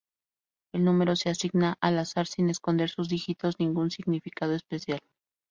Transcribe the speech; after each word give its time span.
El 0.73 0.83
número 0.83 1.15
se 1.15 1.29
asigna 1.29 1.75
al 1.79 1.99
azar 1.99 2.25
sin 2.25 2.49
esconder 2.49 2.89
sus 2.89 3.07
dígitos 3.07 3.59
ningún 3.59 3.91
significado 3.91 4.55
especial. 4.55 4.99